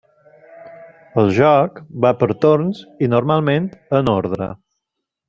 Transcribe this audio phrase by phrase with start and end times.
[1.23, 3.69] El joc va per torns i, normalment,
[4.01, 4.49] en ordre.